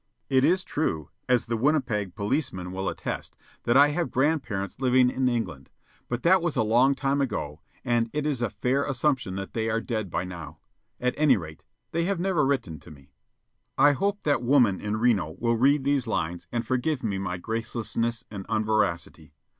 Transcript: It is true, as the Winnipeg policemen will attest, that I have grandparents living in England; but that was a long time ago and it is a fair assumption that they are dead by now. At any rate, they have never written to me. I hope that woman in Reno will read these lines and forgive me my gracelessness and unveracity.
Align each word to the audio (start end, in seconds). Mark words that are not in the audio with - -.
It 0.31 0.43
is 0.43 0.63
true, 0.63 1.11
as 1.29 1.45
the 1.45 1.55
Winnipeg 1.55 2.15
policemen 2.15 2.71
will 2.71 2.89
attest, 2.89 3.37
that 3.65 3.77
I 3.77 3.89
have 3.89 4.09
grandparents 4.09 4.79
living 4.81 5.11
in 5.11 5.27
England; 5.29 5.69
but 6.09 6.23
that 6.23 6.41
was 6.41 6.55
a 6.55 6.63
long 6.63 6.95
time 6.95 7.21
ago 7.21 7.61
and 7.85 8.09
it 8.11 8.25
is 8.25 8.41
a 8.41 8.49
fair 8.49 8.83
assumption 8.83 9.35
that 9.35 9.53
they 9.53 9.69
are 9.69 9.79
dead 9.79 10.09
by 10.09 10.23
now. 10.23 10.57
At 10.99 11.13
any 11.17 11.37
rate, 11.37 11.61
they 11.91 12.05
have 12.05 12.19
never 12.19 12.43
written 12.43 12.79
to 12.79 12.89
me. 12.89 13.11
I 13.77 13.91
hope 13.91 14.23
that 14.23 14.41
woman 14.41 14.81
in 14.81 14.97
Reno 14.97 15.35
will 15.37 15.55
read 15.55 15.83
these 15.83 16.07
lines 16.07 16.47
and 16.51 16.65
forgive 16.65 17.03
me 17.03 17.19
my 17.19 17.37
gracelessness 17.37 18.23
and 18.31 18.47
unveracity. 18.49 19.35